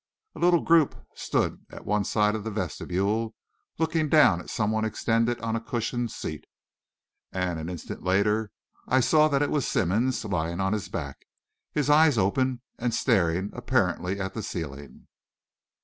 A 0.33 0.39
little 0.39 0.61
group 0.61 0.95
stood 1.13 1.63
at 1.69 1.85
one 1.85 2.03
side 2.05 2.33
of 2.33 2.43
the 2.43 2.49
vestibule 2.49 3.35
looking 3.77 4.09
down 4.09 4.39
at 4.41 4.49
some 4.49 4.71
one 4.71 4.83
extended 4.83 5.39
on 5.41 5.55
a 5.55 5.61
cushioned 5.61 6.09
seat. 6.09 6.45
And, 7.31 7.59
an 7.59 7.69
instant 7.69 8.01
later, 8.03 8.51
I 8.87 8.99
saw 8.99 9.27
that 9.27 9.43
it 9.43 9.51
was 9.51 9.67
Simmonds, 9.67 10.25
lying 10.25 10.59
on 10.59 10.73
his 10.73 10.89
back, 10.89 11.27
his 11.71 11.87
eyes 11.87 12.17
open 12.17 12.61
and 12.79 12.95
staring 12.95 13.51
apparently 13.53 14.19
at 14.19 14.33
the 14.33 14.41
ceiling. 14.41 15.05